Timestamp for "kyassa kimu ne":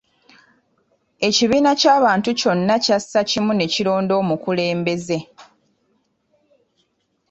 2.83-3.65